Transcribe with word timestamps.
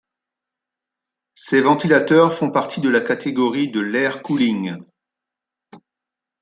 Ces 1.35 1.61
ventilateurs 1.61 2.33
font 2.33 2.49
partie 2.49 2.81
de 2.81 2.89
la 2.89 3.01
catégorie 3.01 3.69
de 3.69 3.81
l'aircooling. 3.81 4.81